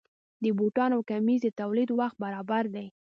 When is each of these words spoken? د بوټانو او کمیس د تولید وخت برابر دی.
د 0.43 0.45
بوټانو 0.57 0.93
او 0.97 1.01
کمیس 1.09 1.39
د 1.43 1.47
تولید 1.59 1.89
وخت 1.99 2.17
برابر 2.23 2.63
دی. 2.75 2.87